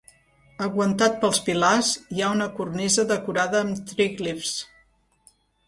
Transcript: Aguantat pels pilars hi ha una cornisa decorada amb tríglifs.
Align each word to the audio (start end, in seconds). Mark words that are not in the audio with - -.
Aguantat 0.67 1.19
pels 1.23 1.41
pilars 1.49 1.91
hi 2.17 2.25
ha 2.25 2.31
una 2.37 2.49
cornisa 2.61 3.07
decorada 3.13 3.63
amb 3.67 3.87
tríglifs. 3.95 4.59